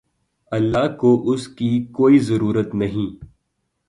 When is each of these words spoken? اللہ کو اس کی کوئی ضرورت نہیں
اللہ 0.51 0.87
کو 0.97 1.11
اس 1.33 1.47
کی 1.47 1.69
کوئی 1.91 2.19
ضرورت 2.19 2.73
نہیں 2.75 3.09